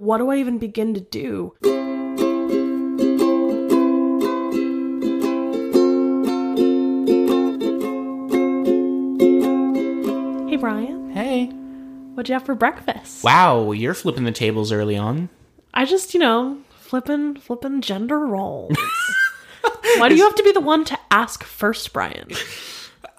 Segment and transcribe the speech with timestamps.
[0.00, 1.52] what do I even begin to do?
[10.48, 11.46] Hey Brian, Hey.
[12.14, 13.22] what'd you have for breakfast?
[13.22, 15.28] Wow, you're flipping the tables early on.
[15.74, 18.74] I just, you know, flipping flipping gender roles.
[19.98, 22.28] Why do you have to be the one to ask first, Brian?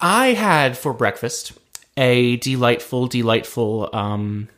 [0.00, 1.52] I had for breakfast
[1.96, 4.48] a delightful, delightful, um,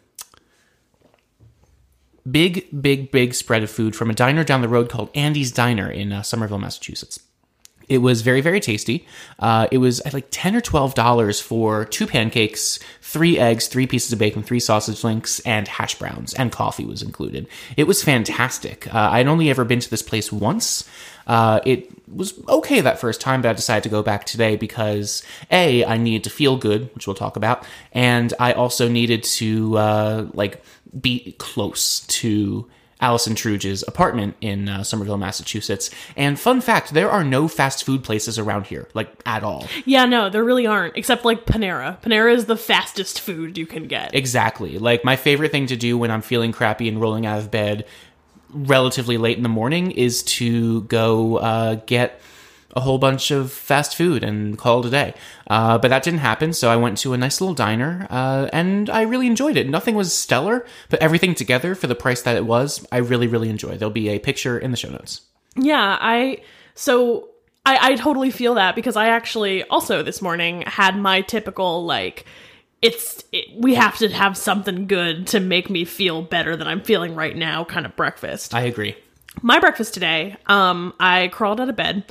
[2.30, 5.90] big, big, big spread of food from a diner down the road called Andy's Diner
[5.90, 7.20] in uh, Somerville, Massachusetts.
[7.86, 9.06] It was very, very tasty.
[9.38, 14.10] Uh, it was like ten or twelve dollars for two pancakes, three eggs, three pieces
[14.10, 17.46] of bacon, three sausage links, and hash browns, and coffee was included.
[17.76, 18.92] It was fantastic.
[18.92, 20.88] Uh, I'd only ever been to this place once.
[21.26, 25.22] Uh, it was okay that first time, but I decided to go back today because
[25.50, 29.76] a I needed to feel good, which we'll talk about, and I also needed to
[29.76, 30.62] uh, like
[31.00, 32.68] be close to
[33.00, 35.90] Allison Truge's apartment in uh, Somerville, Massachusetts.
[36.16, 39.66] And fun fact, there are no fast food places around here, like at all.
[39.84, 42.00] Yeah, no, there really aren't, except like Panera.
[42.00, 44.14] Panera is the fastest food you can get.
[44.14, 44.78] Exactly.
[44.78, 47.84] Like my favorite thing to do when I'm feeling crappy and rolling out of bed
[48.54, 52.20] relatively late in the morning is to go uh, get
[52.74, 55.14] a whole bunch of fast food and call it a day.
[55.48, 58.90] Uh, but that didn't happen, so I went to a nice little diner, uh, and
[58.90, 59.68] I really enjoyed it.
[59.68, 63.48] Nothing was stellar, but everything together for the price that it was, I really, really
[63.48, 63.78] enjoyed.
[63.78, 65.22] There'll be a picture in the show notes.
[65.56, 66.40] Yeah, I
[66.74, 67.28] so
[67.64, 72.24] I, I totally feel that because I actually also this morning had my typical like
[72.82, 76.82] it's it, we have to have something good to make me feel better than I'm
[76.82, 78.52] feeling right now kind of breakfast.
[78.54, 78.96] I agree.
[79.42, 82.04] my breakfast today, um, I crawled out of bed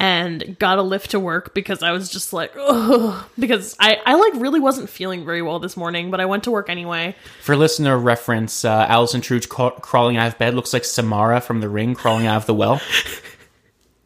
[0.00, 4.14] and got a lift to work because I was just like, ugh, because I, I
[4.14, 7.16] like really wasn't feeling very well this morning, but I went to work anyway.
[7.42, 11.60] For listener reference, uh, Allison Truge ca- crawling out of bed looks like Samara from
[11.60, 12.80] The Ring crawling out of the well.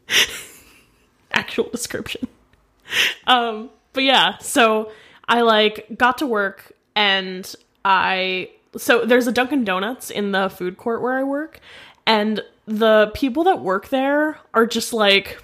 [1.33, 2.27] Actual description.
[3.27, 4.93] Um, but yeah, so
[5.29, 7.55] I like got to work and
[7.85, 11.61] I so there's a Dunkin' Donuts in the food court where I work,
[12.07, 15.43] and the people that work there are just like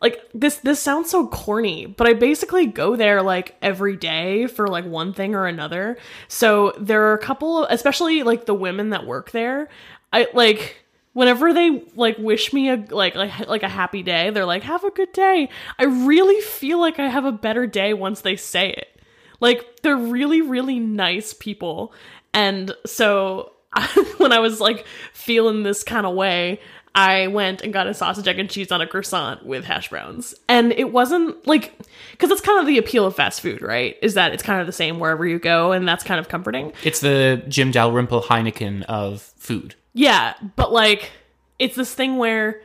[0.00, 4.68] like this this sounds so corny but i basically go there like every day for
[4.68, 5.98] like one thing or another.
[6.28, 9.68] So there are a couple especially like the women that work there
[10.12, 14.46] i like whenever they like wish me a like like like a happy day they're
[14.46, 15.48] like have a good day.
[15.78, 19.00] I really feel like i have a better day once they say it.
[19.40, 21.92] Like they're really really nice people.
[22.32, 23.52] And so
[24.16, 26.60] when i was like feeling this kind of way
[26.98, 30.34] I went and got a sausage, egg, and cheese on a croissant with hash browns.
[30.48, 31.72] And it wasn't like,
[32.10, 33.96] because that's kind of the appeal of fast food, right?
[34.02, 36.72] Is that it's kind of the same wherever you go, and that's kind of comforting.
[36.82, 39.76] It's the Jim Dalrymple Heineken of food.
[39.92, 41.12] Yeah, but like,
[41.60, 42.62] it's this thing where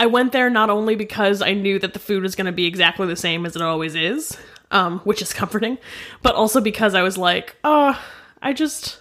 [0.00, 2.66] I went there not only because I knew that the food was going to be
[2.66, 4.36] exactly the same as it always is,
[4.72, 5.78] um, which is comforting,
[6.22, 8.04] but also because I was like, oh,
[8.42, 8.98] I just.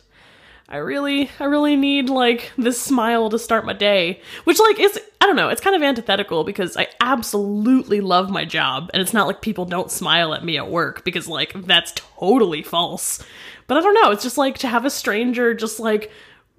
[0.67, 4.21] I really, I really need like this smile to start my day.
[4.45, 8.45] Which like is I don't know, it's kind of antithetical because I absolutely love my
[8.45, 11.93] job and it's not like people don't smile at me at work because like that's
[11.95, 13.23] totally false.
[13.67, 16.11] But I don't know, it's just like to have a stranger just like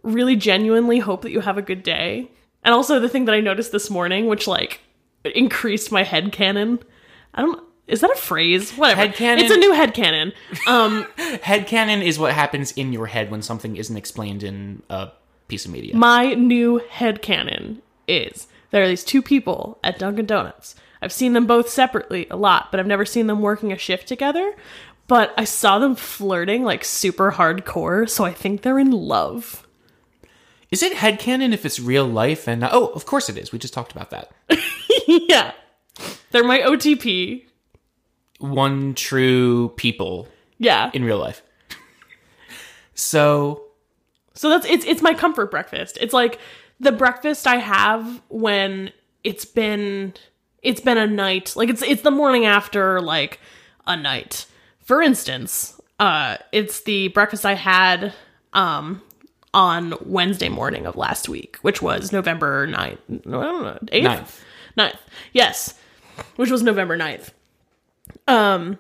[0.03, 2.31] really genuinely hope that you have a good day.
[2.63, 4.81] And also the thing that I noticed this morning, which like
[5.25, 6.79] increased my head canon.
[7.35, 8.73] I don't is that a phrase?
[8.73, 9.03] Whatever.
[9.03, 9.39] Headcanon?
[9.39, 10.33] It's a new head canon.
[10.67, 15.11] Um Headcanon is what happens in your head when something isn't explained in a
[15.49, 15.95] piece of media.
[15.97, 20.75] my new head canon is there are these two people at Dunkin' Donuts.
[21.01, 24.09] I've seen them both separately a lot, but I've never seen them working a shift
[24.09, 24.55] together.
[25.07, 29.67] But I saw them flirting like super hardcore, so I think they're in love.
[30.71, 32.49] Is it headcanon if it's real life?
[32.49, 33.53] And oh, of course it is.
[33.53, 34.33] We just talked about that.
[35.07, 35.53] yeah.
[36.33, 37.46] They're my OTP.
[38.39, 40.91] One true people Yeah.
[40.95, 41.43] in real life.
[42.95, 43.63] So
[44.35, 45.99] So that's it's it's my comfort breakfast.
[46.01, 46.39] It's like
[46.81, 48.93] the breakfast I have when
[49.25, 50.15] it's been
[50.63, 51.55] it's been a night.
[51.57, 53.41] Like it's it's the morning after like
[53.87, 54.47] a night.
[54.81, 58.13] For instance, uh it's the breakfast I had
[58.53, 59.03] um
[59.55, 62.99] on Wednesday morning of last week, which was November 9th.
[63.25, 63.79] No, I don't know.
[63.91, 64.03] 8th?
[64.03, 64.45] Ninth.
[64.77, 64.99] 9th.
[65.33, 65.75] Yes.
[66.37, 67.31] Which was November 9th.
[68.27, 68.79] Um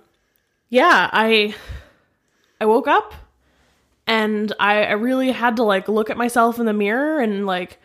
[0.69, 1.55] yeah, I
[2.61, 3.15] I woke up
[4.07, 7.79] and I, I really had to like look at myself in the mirror and like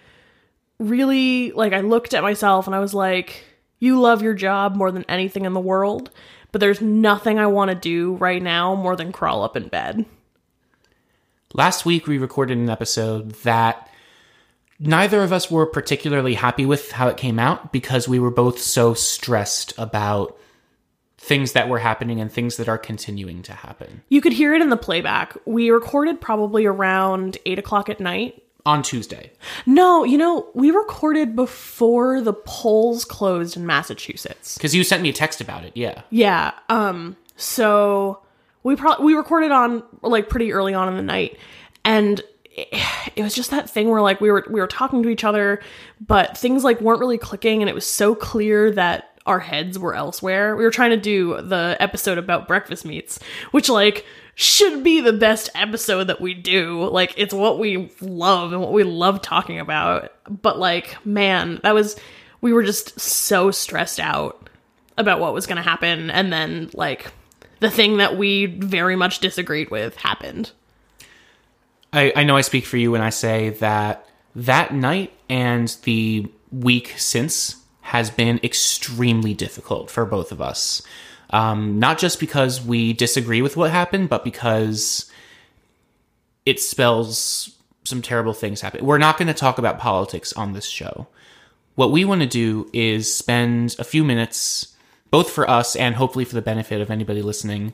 [0.79, 3.43] really like I looked at myself and I was like,
[3.79, 6.11] you love your job more than anything in the world,
[6.51, 10.05] but there's nothing I want to do right now more than crawl up in bed.
[11.53, 13.89] Last week, we recorded an episode that
[14.79, 18.59] neither of us were particularly happy with how it came out because we were both
[18.59, 20.37] so stressed about
[21.23, 24.01] things that were happening and things that are continuing to happen.
[24.09, 25.37] You could hear it in the playback.
[25.45, 28.43] We recorded probably around eight o'clock at night.
[28.65, 29.31] On Tuesday.
[29.67, 34.55] No, you know, we recorded before the polls closed in Massachusetts.
[34.55, 36.01] Because you sent me a text about it, yeah.
[36.09, 36.51] Yeah.
[36.69, 37.15] Um.
[37.37, 38.21] So
[38.63, 41.37] we probably we recorded on like pretty early on in the night,
[41.85, 42.19] and
[42.51, 42.67] it,
[43.15, 45.61] it was just that thing where like we were we were talking to each other,
[46.05, 49.95] but things like weren't really clicking, and it was so clear that our heads were
[49.95, 50.55] elsewhere.
[50.55, 53.19] We were trying to do the episode about breakfast meats,
[53.51, 56.87] which like should be the best episode that we do.
[56.89, 60.11] Like it's what we love and what we love talking about.
[60.29, 61.95] But like, man, that was
[62.41, 64.49] we were just so stressed out
[64.97, 67.11] about what was going to happen and then like
[67.59, 70.51] the thing that we very much disagreed with happened.
[71.93, 76.31] I, I know I speak for you when I say that that night and the
[76.51, 80.81] week since has been extremely difficult for both of us.
[81.31, 85.09] Um, not just because we disagree with what happened, but because
[86.45, 88.85] it spells some terrible things happen.
[88.85, 91.07] We're not going to talk about politics on this show.
[91.75, 94.75] What we want to do is spend a few minutes,
[95.09, 97.73] both for us and hopefully for the benefit of anybody listening,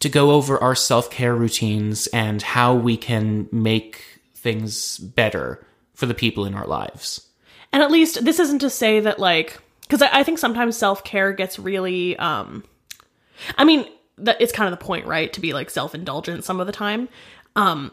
[0.00, 6.06] to go over our self care routines and how we can make things better for
[6.06, 7.27] the people in our lives.
[7.72, 11.04] And at least this isn't to say that like because I, I think sometimes self
[11.04, 12.64] care gets really um
[13.56, 13.86] I mean
[14.18, 15.32] that it's kind of the point, right?
[15.32, 17.08] To be like self indulgent some of the time.
[17.56, 17.92] Um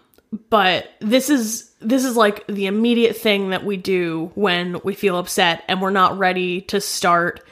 [0.50, 5.18] but this is this is like the immediate thing that we do when we feel
[5.18, 7.45] upset and we're not ready to start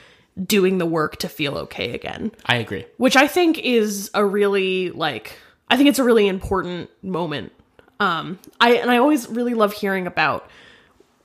[0.43, 2.31] doing the work to feel okay again.
[2.45, 2.85] I agree.
[2.97, 5.37] Which I think is a really like
[5.69, 7.51] I think it's a really important moment.
[7.99, 10.49] Um I and I always really love hearing about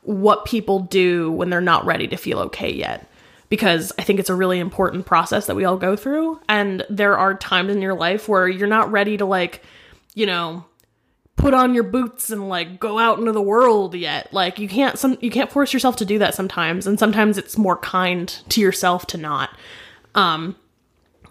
[0.09, 3.07] what people do when they're not ready to feel okay yet
[3.51, 7.19] because I think it's a really important process that we all go through and there
[7.19, 9.63] are times in your life where you're not ready to like,
[10.15, 10.65] you know,
[11.37, 14.33] put on your boots and like go out into the world yet.
[14.33, 17.59] Like you can't some you can't force yourself to do that sometimes and sometimes it's
[17.59, 19.51] more kind to yourself to not.
[20.15, 20.57] Um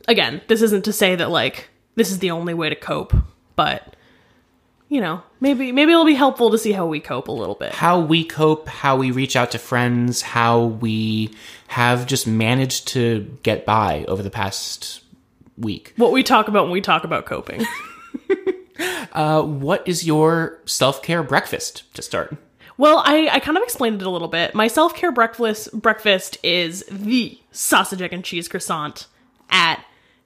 [0.07, 3.15] again, this isn't to say that like this is the only way to cope,
[3.55, 3.95] but
[4.89, 7.73] you know, maybe maybe it'll be helpful to see how we cope a little bit.
[7.73, 11.31] How we cope, how we reach out to friends, how we
[11.67, 15.01] have just managed to get by over the past
[15.57, 15.93] week.
[15.97, 17.65] What we talk about when we talk about coping.
[19.13, 22.37] uh, what is your self care breakfast to start?
[22.77, 24.53] Well, I, I kind of explained it a little bit.
[24.53, 29.07] My self care breakfast breakfast is the sausage, egg, and cheese croissant
[29.49, 29.83] at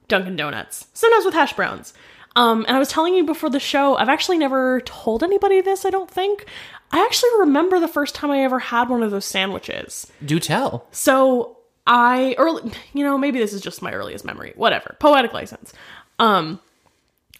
[0.08, 1.94] Dunkin' Donuts, sometimes with hash browns.
[2.34, 5.84] Um, and I was telling you before the show, I've actually never told anybody this,
[5.84, 6.46] I don't think.
[6.90, 10.10] I actually remember the first time I ever had one of those sandwiches.
[10.24, 10.86] Do tell.
[10.92, 14.52] So I early you know, maybe this is just my earliest memory.
[14.56, 14.96] Whatever.
[14.98, 15.72] Poetic license.
[16.18, 16.60] Um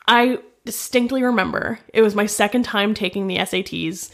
[0.09, 4.11] I distinctly remember it was my second time taking the SATs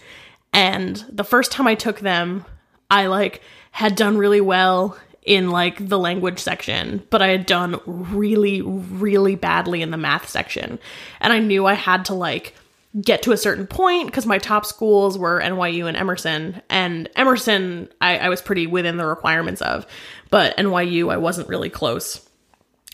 [0.52, 2.44] and the first time I took them,
[2.90, 4.96] I like had done really well
[5.28, 10.26] in like the language section, but I had done really, really badly in the math
[10.26, 10.78] section.
[11.20, 12.54] And I knew I had to like
[13.02, 16.62] get to a certain point because my top schools were NYU and Emerson.
[16.70, 19.86] And Emerson, I, I was pretty within the requirements of,
[20.30, 22.26] but NYU, I wasn't really close.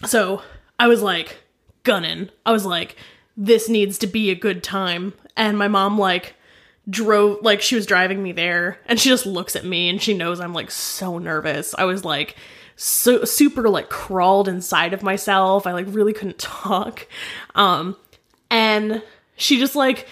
[0.05, 0.43] So
[0.81, 1.39] I was like,
[1.85, 2.31] gunning.
[2.45, 2.97] I was like,
[3.37, 5.13] this needs to be a good time.
[5.37, 6.35] And my mom, like,
[6.89, 10.15] drove like she was driving me there and she just looks at me and she
[10.15, 11.75] knows I'm like so nervous.
[11.77, 12.37] I was like
[12.77, 15.67] so super like crawled inside of myself.
[15.67, 17.07] I like really couldn't talk.
[17.55, 17.97] Um
[18.51, 19.03] and
[19.37, 20.07] she just like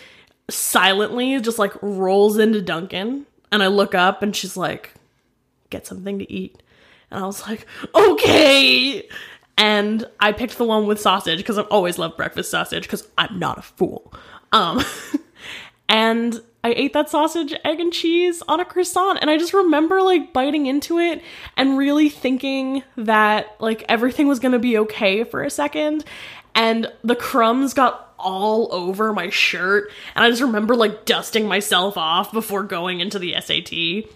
[0.48, 4.94] silently just like rolls into Dunkin' and I look up and she's like
[5.70, 6.62] get something to eat.
[7.10, 9.06] And I was like, "Okay."
[9.58, 13.38] And I picked the one with sausage because I've always loved breakfast sausage because I'm
[13.38, 14.14] not a fool.
[14.52, 14.82] Um
[15.90, 19.18] and I ate that sausage, egg, and cheese on a croissant.
[19.20, 21.22] And I just remember like biting into it
[21.56, 26.04] and really thinking that like everything was gonna be okay for a second.
[26.54, 29.90] And the crumbs got all over my shirt.
[30.14, 34.08] And I just remember like dusting myself off before going into the SAT.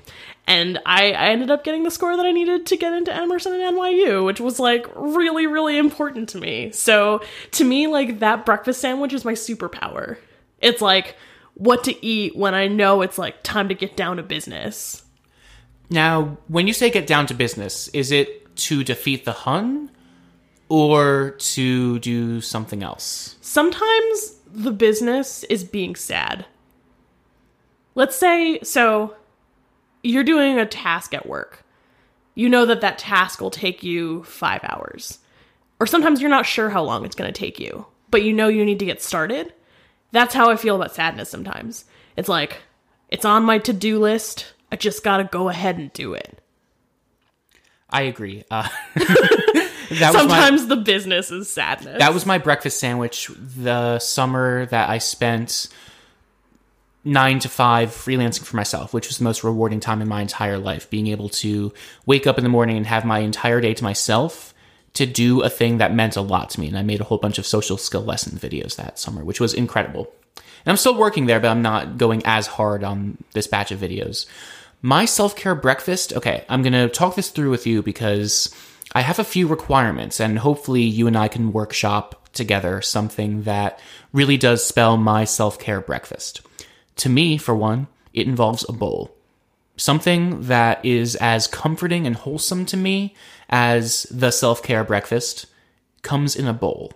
[0.47, 3.55] And I, I ended up getting the score that I needed to get into Emerson
[3.55, 6.71] and NYU, which was like really, really important to me.
[6.71, 7.21] So
[7.53, 10.19] to me, like that breakfast sandwich is my superpower.
[10.61, 11.17] It's like,
[11.57, 15.03] what to eat when I know it's like time to get down to business.
[15.89, 19.91] Now, when you say get down to business, is it to defeat the Hun
[20.69, 23.37] or to do something else?
[23.41, 26.45] Sometimes the business is being sad.
[27.95, 29.17] Let's say so
[30.03, 31.65] you're doing a task at work.
[32.35, 35.21] You know that that task will take you 5 hours.
[35.81, 38.49] Or sometimes you're not sure how long it's going to take you, but you know
[38.49, 39.53] you need to get started.
[40.13, 41.85] That's how I feel about sadness sometimes.
[42.17, 42.63] It's like
[43.09, 44.53] it's on my to-do list.
[44.71, 46.41] I just got to go ahead and do it.
[47.89, 48.43] I agree.
[48.51, 51.99] Uh, that was my, Sometimes the business is sadness.
[52.01, 55.69] that was my breakfast sandwich the summer that I spent
[57.05, 60.59] nine to five freelancing for myself, which was the most rewarding time in my entire
[60.59, 60.91] life.
[60.91, 61.73] Being able to
[62.05, 64.53] wake up in the morning and have my entire day to myself
[64.97, 66.69] to do a thing that meant a lot to me.
[66.69, 69.55] And I made a whole bunch of social skill lesson videos that summer, which was
[69.55, 70.13] incredible.
[70.37, 73.81] And I'm still working there, but I'm not going as hard on this batch of
[73.81, 74.27] videos.
[74.83, 78.55] My self care breakfast, okay, I'm going to talk this through with you because
[78.93, 83.81] I have a few requirements, and hopefully you and I can workshop together something that
[84.13, 86.43] really does spell my self care breakfast.
[86.97, 89.16] To me, for one, it involves a bowl.
[89.77, 93.15] Something that is as comforting and wholesome to me
[93.51, 95.47] as the self care breakfast
[96.03, 96.93] comes in a bowl.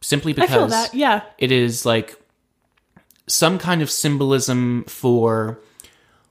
[0.00, 0.94] Simply because that.
[0.94, 1.22] Yeah.
[1.38, 2.16] it is like
[3.26, 5.58] some kind of symbolism for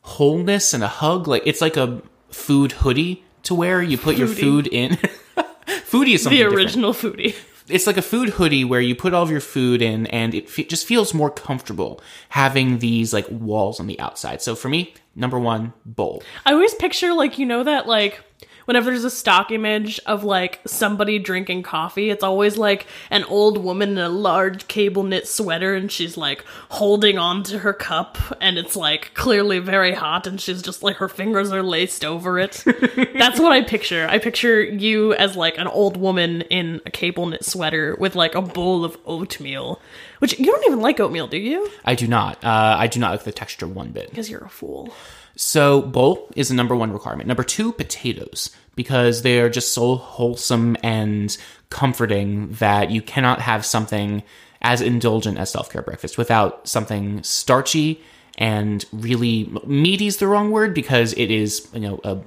[0.01, 1.27] wholeness and a hug.
[1.27, 2.01] Like it's like a
[2.31, 3.81] food hoodie to wear.
[3.81, 4.91] You put your food in.
[5.67, 6.55] foodie is something The different.
[6.55, 7.35] original foodie.
[7.67, 10.49] It's like a food hoodie where you put all of your food in, and it
[10.49, 14.41] fe- just feels more comfortable having these like walls on the outside.
[14.41, 16.21] So for me, number one, bowl.
[16.45, 18.21] I always picture like you know that like
[18.65, 23.63] whenever there's a stock image of like somebody drinking coffee, it's always like an old
[23.63, 28.17] woman in a large cable knit sweater and she's like holding on to her cup
[28.41, 32.39] and it's like clearly very hot and she's just like her fingers are laced over
[32.39, 32.63] it.
[33.17, 34.07] That's what I picture.
[34.09, 38.35] I picture you as like an old woman in a cable knit sweater with like
[38.35, 39.81] a bowl of oatmeal.
[40.19, 41.69] Which you don't even like oatmeal, do you?
[41.83, 42.43] I do not.
[42.43, 44.09] Uh, I do not like the texture one bit.
[44.09, 44.93] Because you're a fool.
[45.35, 47.27] So bowl is the number one requirement.
[47.27, 51.35] Number two, potatoes, because they are just so wholesome and
[51.69, 54.23] comforting that you cannot have something
[54.61, 58.01] as indulgent as self care breakfast without something starchy
[58.37, 62.19] and really meaty is the wrong word because it is you know a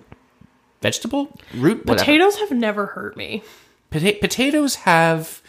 [0.80, 1.84] vegetable root.
[1.84, 1.98] Whatever.
[1.98, 3.42] Potatoes have never hurt me.
[3.90, 5.42] Pota- potatoes have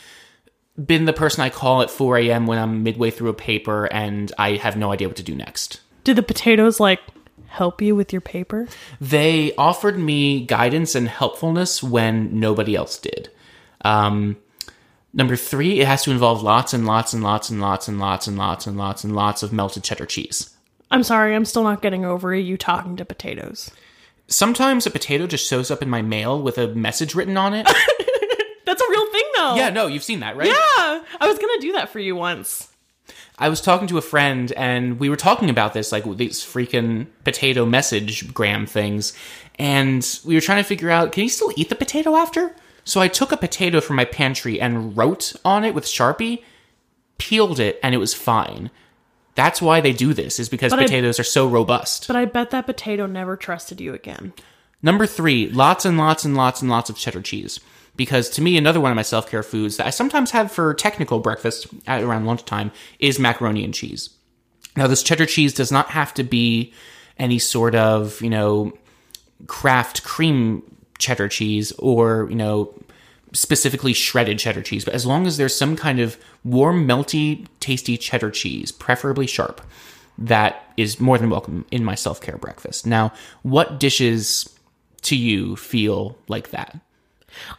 [0.84, 2.48] been the person I call at 4 a.m.
[2.48, 5.82] when I'm midway through a paper and I have no idea what to do next.
[6.06, 7.02] Did the potatoes like
[7.50, 8.68] help you with your paper?
[9.02, 13.30] They offered me guidance and helpfulness when nobody else did.
[13.82, 14.38] Um,
[15.14, 18.28] number three, it has to involve lots and lots and lots and lots and lots
[18.28, 20.56] and lots and lots and lots of melted cheddar cheese.
[20.92, 23.70] I'm sorry, I'm still not getting over you talking to potatoes.
[24.28, 27.66] Sometimes a potato just shows up in my mail with a message written on it.
[28.66, 29.56] That's a real thing though.
[29.56, 30.48] yeah, no, you've seen that, right?
[30.48, 30.54] Yeah.
[31.20, 32.68] I was gonna do that for you once.
[33.38, 37.08] I was talking to a friend and we were talking about this, like these freaking
[37.24, 39.14] potato message gram things.
[39.58, 42.56] And we were trying to figure out can you still eat the potato after?
[42.84, 46.44] So I took a potato from my pantry and wrote on it with Sharpie,
[47.18, 48.72] peeled it, and it was fine.
[49.36, 52.08] That's why they do this, is because But I- potatoes are so robust.
[52.08, 54.34] But I bet that potato never trusted you again.
[54.82, 57.60] Number three, lots and lots and lots and lots of cheddar cheese.
[58.00, 60.74] Because to me, another one of my self care foods that I sometimes have for
[60.74, 64.12] technical breakfast at around lunchtime is macaroni and cheese.
[64.78, 66.72] Now, this cheddar cheese does not have to be
[67.18, 68.72] any sort of, you know,
[69.48, 70.64] craft cream
[70.98, 72.74] cheddar cheese or, you know,
[73.34, 77.98] specifically shredded cheddar cheese, but as long as there's some kind of warm, melty, tasty
[77.98, 79.60] cheddar cheese, preferably sharp,
[80.18, 82.88] that is more than welcome in my self care breakfast.
[82.88, 84.58] Now, what dishes
[85.02, 86.80] to you feel like that?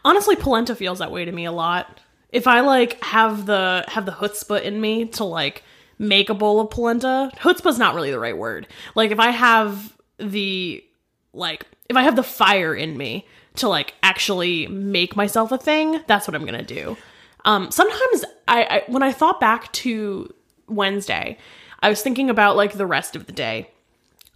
[0.05, 2.01] Honestly, polenta feels that way to me a lot.
[2.31, 5.65] If I like have the have the chutzpah in me to like
[5.99, 8.69] make a bowl of polenta, chutzpah's not really the right word.
[8.95, 10.85] Like if I have the
[11.33, 16.01] like if I have the fire in me to like actually make myself a thing,
[16.07, 16.97] that's what I'm gonna do.
[17.45, 20.33] Um, sometimes I, I when I thought back to
[20.69, 21.37] Wednesday,
[21.81, 23.71] I was thinking about like the rest of the day,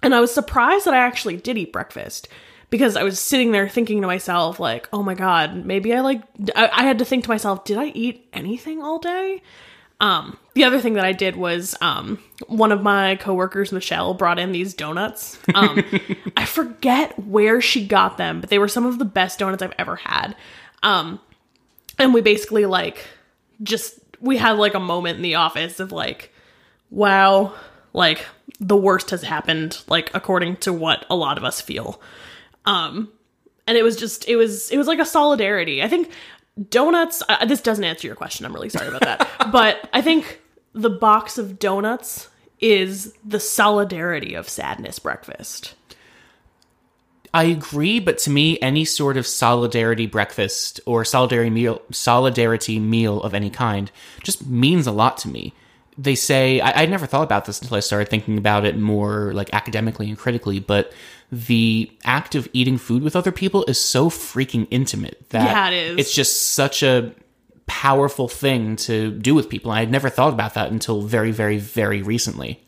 [0.03, 2.29] and I was surprised that I actually did eat breakfast
[2.71, 6.23] because I was sitting there thinking to myself, like, oh my god, maybe I like,
[6.55, 9.43] I, I had to think to myself, did I eat anything all day?
[10.01, 12.19] Um, the other thing that I did was, um,
[12.49, 15.39] one of my coworkers, Michelle, brought in these donuts.
[15.55, 15.83] Um,
[16.37, 19.73] I forget where she got them, but they were some of the best donuts I've
[19.79, 20.35] ever had.
[20.83, 21.21] Um,
[21.99, 23.07] and we basically like
[23.63, 26.33] just we had like a moment in the office of like
[26.91, 27.55] wow
[27.93, 28.25] like
[28.61, 32.01] the worst has happened like according to what a lot of us feel
[32.67, 33.11] um
[33.67, 36.11] and it was just it was it was like a solidarity i think
[36.69, 40.41] donuts uh, this doesn't answer your question i'm really sorry about that but i think
[40.75, 42.29] the box of donuts
[42.61, 45.75] is the solidarity of sadness breakfast.
[47.33, 53.21] I agree, but to me, any sort of solidarity breakfast or solidarity meal, solidarity meal
[53.23, 53.91] of any kind,
[54.23, 55.53] just means a lot to me.
[55.97, 59.33] They say I, I never thought about this until I started thinking about it more
[59.33, 60.93] like academically and critically, but
[61.31, 65.93] the act of eating food with other people is so freaking intimate that Yeah, it
[65.93, 65.99] is.
[65.99, 67.13] it's just such a
[67.67, 69.71] powerful thing to do with people.
[69.71, 72.61] I had never thought about that until very, very, very recently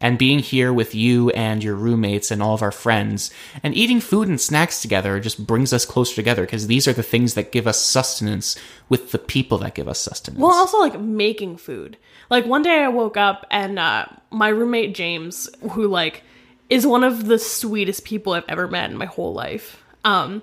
[0.00, 3.30] and being here with you and your roommates and all of our friends
[3.62, 7.02] and eating food and snacks together just brings us closer together because these are the
[7.02, 8.56] things that give us sustenance
[8.88, 10.40] with the people that give us sustenance.
[10.40, 11.96] Well, also like making food.
[12.28, 16.22] Like one day I woke up and uh, my roommate James, who like
[16.68, 19.82] is one of the sweetest people I've ever met in my whole life.
[20.04, 20.42] Um,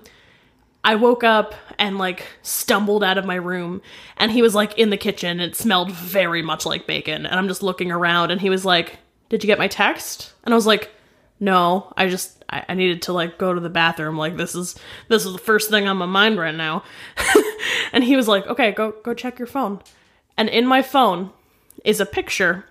[0.82, 3.80] I woke up and like stumbled out of my room,
[4.18, 5.40] and he was like in the kitchen.
[5.40, 8.64] And it smelled very much like bacon, and I'm just looking around, and he was
[8.64, 8.98] like,
[9.34, 10.92] "Did you get my text?" And I was like,
[11.40, 14.16] "No, I just I, I needed to like go to the bathroom.
[14.16, 16.84] Like this is this is the first thing on my mind right now."
[17.92, 19.80] and he was like, "Okay, go go check your phone."
[20.36, 21.30] And in my phone
[21.84, 22.66] is a picture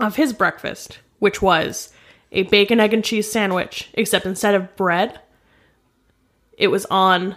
[0.00, 1.92] of his breakfast, which was
[2.30, 5.20] a bacon, egg, and cheese sandwich, except instead of bread,
[6.56, 7.36] it was on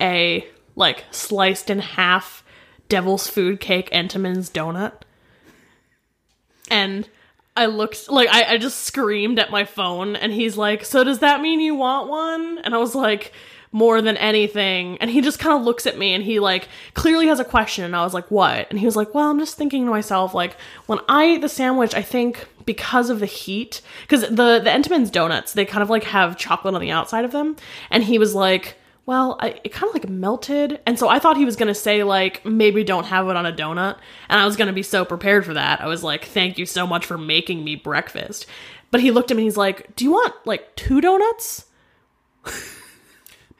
[0.00, 2.44] a like sliced in half
[2.88, 4.92] devil's food cake Entenmann's donut.
[6.70, 7.08] And
[7.56, 11.18] I looked like I, I just screamed at my phone and he's like, So does
[11.18, 12.58] that mean you want one?
[12.58, 13.32] And I was like,
[13.72, 14.98] more than anything.
[14.98, 17.84] And he just kind of looks at me and he like clearly has a question.
[17.84, 18.66] And I was like, what?
[18.70, 21.48] And he was like, well, I'm just thinking to myself, like, when I eat the
[21.48, 25.90] sandwich, I think because of the heat, because the, the Entenmann's donuts, they kind of
[25.90, 27.56] like have chocolate on the outside of them.
[27.90, 28.76] And he was like,
[29.06, 30.80] well, I, it kind of like melted.
[30.86, 33.46] And so I thought he was going to say, like, maybe don't have it on
[33.46, 33.96] a donut.
[34.28, 35.80] And I was going to be so prepared for that.
[35.80, 38.46] I was like, thank you so much for making me breakfast.
[38.90, 41.66] But he looked at me and he's like, do you want like two donuts?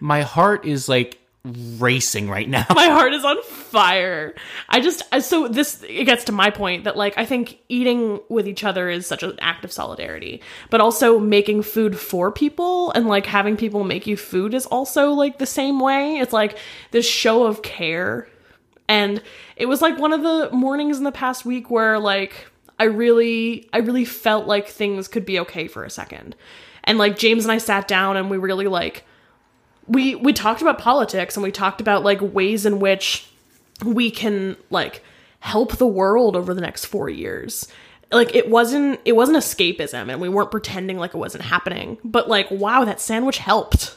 [0.00, 2.66] My heart is like racing right now.
[2.74, 4.34] my heart is on fire.
[4.68, 8.20] I just uh, so this it gets to my point that like I think eating
[8.28, 12.90] with each other is such an act of solidarity, but also making food for people
[12.92, 16.18] and like having people make you food is also like the same way.
[16.18, 16.58] It's like
[16.90, 18.28] this show of care.
[18.88, 19.22] And
[19.56, 22.48] it was like one of the mornings in the past week where like
[22.78, 26.36] I really I really felt like things could be okay for a second.
[26.84, 29.04] And like James and I sat down and we really like
[29.90, 33.28] we we talked about politics and we talked about like ways in which
[33.84, 35.02] we can like
[35.40, 37.66] help the world over the next 4 years.
[38.12, 42.28] Like it wasn't it wasn't escapism and we weren't pretending like it wasn't happening, but
[42.28, 43.96] like wow, that sandwich helped.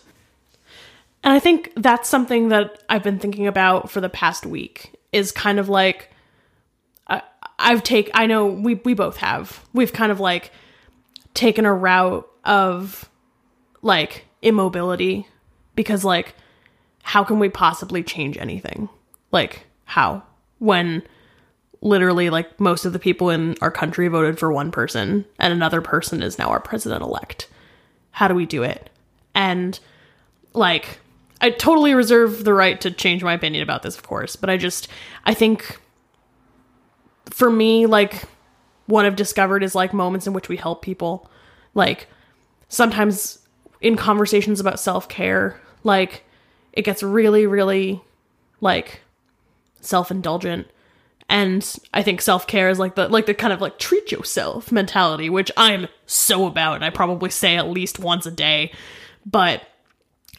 [1.23, 5.31] And I think that's something that I've been thinking about for the past week is
[5.31, 6.09] kind of like
[7.07, 7.21] I,
[7.59, 9.63] I've take I know we we both have.
[9.73, 10.51] We've kind of like
[11.35, 13.07] taken a route of
[13.83, 15.27] like immobility
[15.75, 16.35] because like
[17.03, 18.89] how can we possibly change anything?
[19.31, 20.23] Like how?
[20.59, 21.03] When
[21.81, 25.81] literally like most of the people in our country voted for one person and another
[25.81, 27.49] person is now our president elect
[28.11, 28.89] how do we do it?
[29.35, 29.79] And
[30.53, 30.99] like
[31.41, 34.55] i totally reserve the right to change my opinion about this of course but i
[34.55, 34.87] just
[35.25, 35.79] i think
[37.31, 38.23] for me like
[38.85, 41.29] what i've discovered is like moments in which we help people.
[41.73, 42.07] Like
[42.67, 43.39] sometimes
[43.83, 46.23] in conversations about self-care like
[46.71, 48.01] it gets really really
[48.61, 49.01] like
[49.81, 50.65] self-indulgent.
[51.29, 55.29] And i think self-care is like the like the kind of like treat yourself mentality
[55.29, 56.75] which i'm so about.
[56.75, 58.71] And i probably say at least once a day.
[59.25, 59.61] But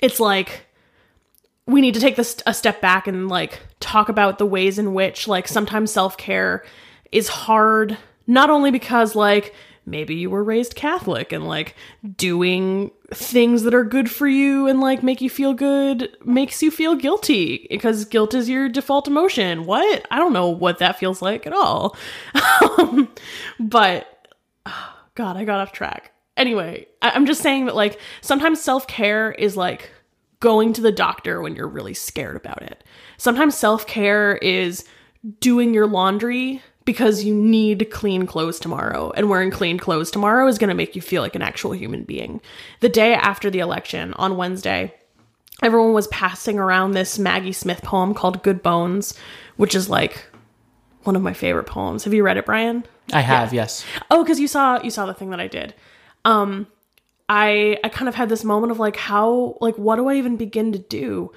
[0.03, 0.67] it's like
[1.67, 4.95] we need to take this a step back and like talk about the ways in
[4.95, 6.65] which like sometimes self-care
[7.13, 9.55] is hard not only because like
[9.87, 11.75] maybe you were raised catholic and like
[12.17, 16.71] doing things that are good for you and like make you feel good makes you
[16.71, 19.67] feel guilty because guilt is your default emotion.
[19.67, 20.07] What?
[20.11, 21.97] I don't know what that feels like at all.
[23.61, 24.29] But
[24.67, 26.12] oh, god i got off track.
[26.37, 29.90] Anyway I- i'm just saying that like sometimes self-care is like
[30.40, 32.85] going to the doctor when you're really scared about it.
[33.19, 34.85] Sometimes self care is
[35.40, 40.59] doing your laundry because you need clean clothes tomorrow, and wearing clean clothes tomorrow is
[40.59, 42.40] going to make you feel like an actual human being.
[42.81, 44.94] The day after the election, on Wednesday,
[45.62, 49.14] everyone was passing around this Maggie Smith poem called Good Bones,
[49.57, 50.27] which is like
[51.05, 52.05] one of my favorite poems.
[52.05, 52.85] Have you read it, Brian?
[53.12, 53.85] I have, yes.
[54.11, 55.75] Oh, because you saw you saw the thing that I did.
[56.25, 56.66] Um,
[57.29, 60.37] I I kind of had this moment of like how like what do I even
[60.37, 61.33] begin to do?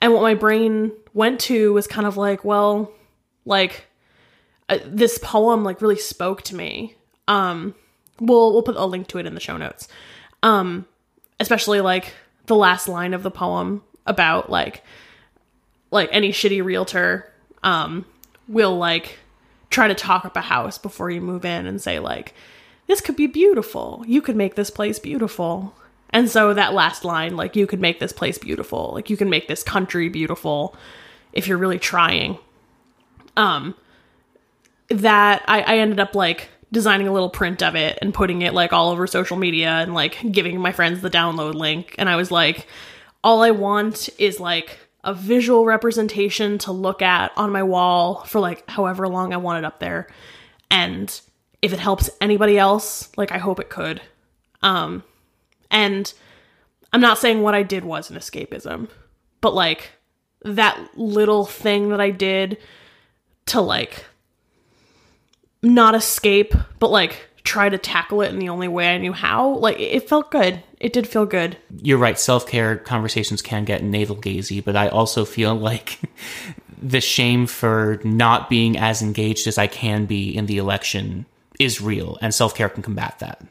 [0.00, 2.90] And what my brain went to was kind of like, well,
[3.44, 3.86] like
[4.72, 6.96] uh, this poem like really spoke to me.
[7.28, 7.74] Um,
[8.20, 9.88] we'll we'll put a link to it in the show notes.
[10.42, 10.86] Um,
[11.38, 12.14] especially like
[12.46, 14.82] the last line of the poem about like
[15.90, 17.30] like any shitty realtor
[17.62, 18.04] um
[18.48, 19.18] will like
[19.70, 22.34] try to talk up a house before you move in and say like
[22.88, 24.04] this could be beautiful.
[24.08, 25.72] You could make this place beautiful.
[26.10, 28.90] And so that last line like you could make this place beautiful.
[28.94, 30.76] Like you can make this country beautiful
[31.32, 32.38] if you're really trying.
[33.36, 33.74] Um
[35.00, 38.54] that I, I ended up like designing a little print of it and putting it
[38.54, 41.94] like all over social media and like giving my friends the download link.
[41.98, 42.66] And I was like,
[43.22, 48.40] all I want is like a visual representation to look at on my wall for
[48.40, 50.08] like however long I want it up there.
[50.70, 51.20] And
[51.60, 54.00] if it helps anybody else, like I hope it could.
[54.62, 55.04] Um
[55.70, 56.12] and
[56.92, 58.88] I'm not saying what I did was an escapism,
[59.40, 59.90] but like
[60.44, 62.58] that little thing that I did
[63.46, 64.04] to like
[65.62, 69.56] not escape, but like try to tackle it in the only way I knew how.
[69.56, 70.62] Like it felt good.
[70.80, 71.56] It did feel good.
[71.82, 72.18] You're right.
[72.18, 75.98] Self care conversations can get navel gazy, but I also feel like
[76.80, 81.26] the shame for not being as engaged as I can be in the election
[81.58, 83.44] is real, and self care can combat that.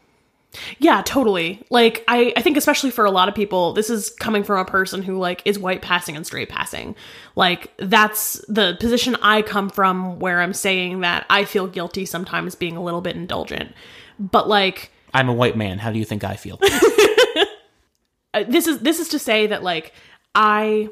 [0.80, 1.64] Yeah, totally.
[1.70, 4.66] Like I, I think especially for a lot of people, this is coming from a
[4.66, 6.96] person who like is white passing and straight passing.
[7.36, 12.56] Like that's the position I come from where I'm saying that I feel guilty sometimes
[12.56, 13.74] being a little bit indulgent.
[14.20, 15.80] But like I'm a white man.
[15.80, 16.60] How do you think I feel?
[18.34, 19.94] uh, this is this is to say that like
[20.36, 20.90] I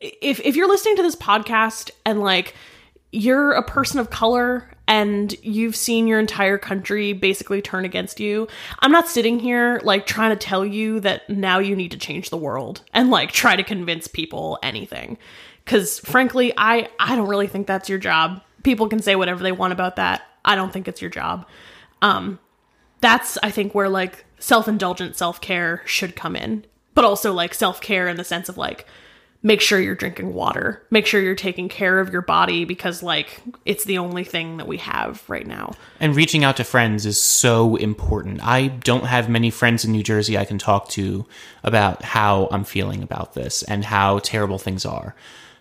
[0.00, 2.54] if if you're listening to this podcast and like
[3.12, 8.48] you're a person of color and you've seen your entire country basically turn against you.
[8.80, 12.28] I'm not sitting here like trying to tell you that now you need to change
[12.28, 15.16] the world and like try to convince people anything.
[15.64, 18.42] Cuz frankly, I I don't really think that's your job.
[18.64, 20.22] People can say whatever they want about that.
[20.44, 21.46] I don't think it's your job.
[22.02, 22.40] Um
[23.00, 26.64] that's I think where like self-indulgent self-care should come in.
[26.94, 28.86] But also like self-care in the sense of like
[29.42, 30.82] make sure you're drinking water.
[30.90, 34.66] Make sure you're taking care of your body because like it's the only thing that
[34.66, 35.72] we have right now.
[35.98, 38.42] And reaching out to friends is so important.
[38.42, 41.26] I don't have many friends in New Jersey I can talk to
[41.64, 45.14] about how I'm feeling about this and how terrible things are.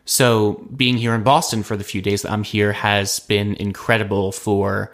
[0.04, 4.32] So being here in Boston for the few days that I'm here has been incredible
[4.32, 4.92] for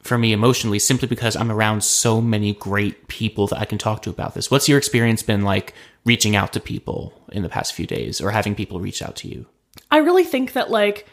[0.00, 4.02] for me emotionally simply because I'm around so many great people that I can talk
[4.02, 4.50] to about this.
[4.50, 8.30] What's your experience been like reaching out to people in the past few days or
[8.30, 9.46] having people reach out to you?
[9.90, 11.06] I really think that like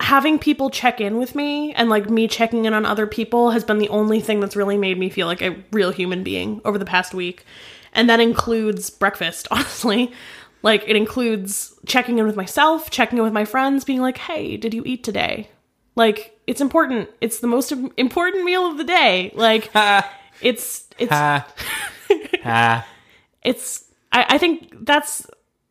[0.00, 3.64] having people check in with me and like me checking in on other people has
[3.64, 6.78] been the only thing that's really made me feel like a real human being over
[6.78, 7.44] the past week.
[7.92, 10.12] And that includes breakfast, honestly.
[10.62, 14.56] Like it includes checking in with myself, checking in with my friends, being like, "Hey,
[14.56, 15.50] did you eat today?"
[15.96, 17.10] Like it's important.
[17.20, 19.32] It's the most important meal of the day.
[19.34, 19.70] Like
[20.40, 21.10] it's it's
[23.42, 25.26] it's I, I think that's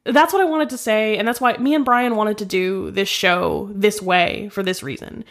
[0.05, 2.91] that's what I wanted to say, and that's why me and Brian wanted to do
[2.91, 5.23] this show this way for this reason.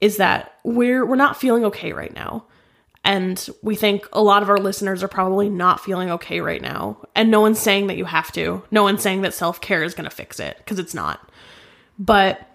[0.00, 2.46] Is that we're we're not feeling okay right now.
[3.06, 7.06] And we think a lot of our listeners are probably not feeling okay right now.
[7.14, 8.62] And no one's saying that you have to.
[8.70, 11.30] No one's saying that self care is going to fix it, because it's not.
[11.98, 12.48] But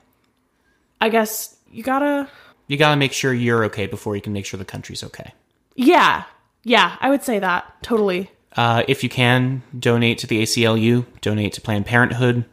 [1.00, 2.30] I guess you gotta.
[2.68, 5.34] You gotta make sure you're okay before you can make sure the country's okay.
[5.76, 6.24] Yeah.
[6.64, 7.82] Yeah, I would say that.
[7.82, 8.32] Totally.
[8.56, 12.46] Uh, if you can, donate to the ACLU, donate to Planned Parenthood,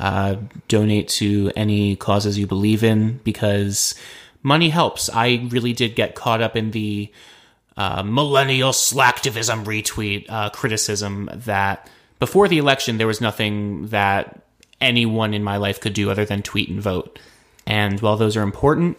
[0.00, 0.36] uh,
[0.68, 3.94] donate to any causes you believe in because
[4.42, 5.08] money helps.
[5.12, 7.12] I really did get caught up in the
[7.76, 11.88] uh, millennial slacktivism retweet uh, criticism that
[12.18, 14.42] before the election there was nothing that
[14.80, 17.18] anyone in my life could do other than tweet and vote.
[17.66, 18.96] And while those are important,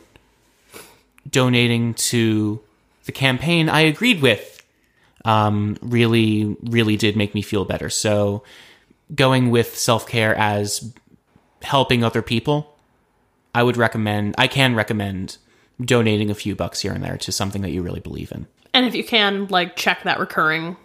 [1.30, 2.62] donating to
[3.06, 4.58] the campaign I agreed with
[5.26, 7.90] um, really, really did make me feel better.
[7.90, 8.44] So
[9.14, 10.94] going with self care as
[11.62, 12.78] helping other people,
[13.54, 15.38] I would recommend, I can recommend
[15.84, 18.48] donating a few bucks here and there to something that you really believe in.
[18.74, 20.78] And if you can, like, check that recurring,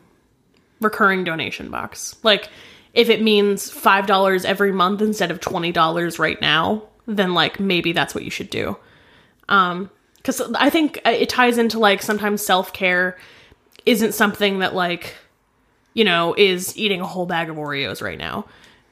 [0.80, 2.16] recurring donation box.
[2.22, 2.48] Like,
[2.94, 6.82] if it means $5 every month instead of $20 right now,
[7.16, 8.76] then, like, maybe that's what you should do.
[9.48, 9.90] Um,
[10.22, 13.18] because I think it ties into like sometimes self care
[13.84, 15.16] isn't something that like
[15.94, 18.46] you know is eating a whole bag of Oreos right now.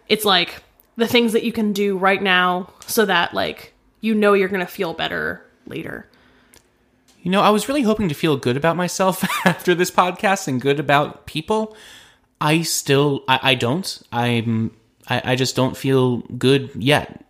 [0.08, 0.62] It's like
[0.96, 4.66] the things that you can do right now so that like you know you're to
[4.66, 6.06] feel better later.
[7.22, 10.60] You know, I was really hoping to feel good about myself after this podcast and
[10.60, 11.76] good about people.
[12.40, 14.02] I still I, I don't.
[14.10, 14.74] I'm
[15.06, 17.24] I, I just don't feel good yet.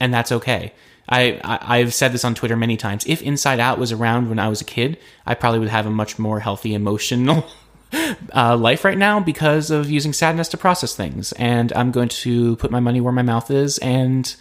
[0.00, 0.72] And that's okay.
[1.08, 3.04] I, I I've said this on Twitter many times.
[3.06, 5.90] If Inside Out was around when I was a kid, I probably would have a
[5.90, 7.46] much more healthy emotional
[8.34, 11.32] uh, life right now because of using sadness to process things.
[11.32, 14.34] And I'm going to put my money where my mouth is and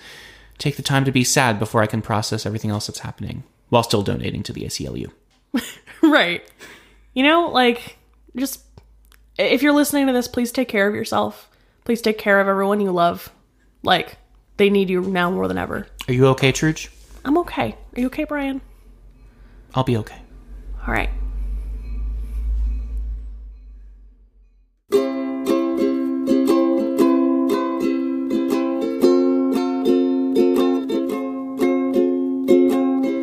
[0.57, 3.83] take the time to be sad before I can process everything else that's happening while
[3.83, 5.11] still donating to the ACLU.
[6.03, 6.49] right.
[7.13, 7.97] You know, like,
[8.35, 8.61] just
[9.37, 11.49] if you're listening to this, please take care of yourself.
[11.85, 13.31] Please take care of everyone you love.
[13.83, 14.17] Like,
[14.57, 15.87] they need you now more than ever.
[16.07, 16.89] Are you okay, Truge?
[17.25, 17.75] I'm okay.
[17.95, 18.61] Are you okay, Brian?
[19.73, 20.21] I'll be okay.
[20.85, 21.09] All right.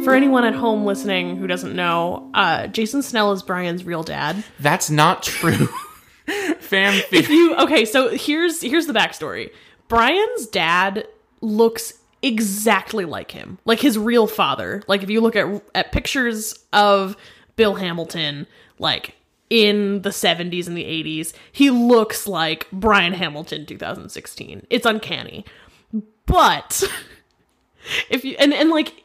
[0.05, 4.43] For anyone at home listening who doesn't know, uh, Jason Snell is Brian's real dad.
[4.59, 5.69] That's not true.
[6.61, 7.27] Fan theory.
[7.33, 7.85] You okay?
[7.85, 9.51] So here's here's the backstory.
[9.87, 11.07] Brian's dad
[11.41, 14.83] looks exactly like him, like his real father.
[14.87, 17.17] Like if you look at at pictures of
[17.57, 18.47] Bill Hamilton,
[18.79, 19.15] like
[19.49, 24.67] in the 70s and the 80s, he looks like Brian Hamilton 2016.
[24.71, 25.45] It's uncanny.
[26.27, 26.83] But
[28.11, 29.05] if you and and like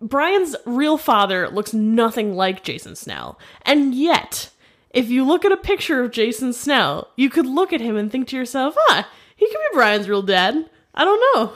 [0.00, 3.38] Brian's real father looks nothing like Jason Snell.
[3.62, 4.50] And yet,
[4.90, 8.10] if you look at a picture of Jason Snell, you could look at him and
[8.10, 10.68] think to yourself, ah, he could be Brian's real dad.
[10.94, 11.52] I don't know.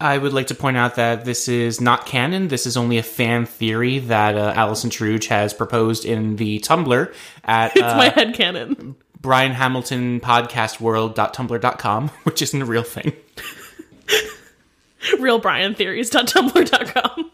[0.00, 2.48] I would like to point out that this is not canon.
[2.48, 7.14] This is only a fan theory that uh, Allison Truge has proposed in the Tumblr
[7.44, 8.96] at It's uh, my head canon.
[9.20, 13.12] Brian Hamilton Podcast World.tumblr.com, which isn't a real thing.
[15.18, 17.30] Realbriantheories.tumblr.com.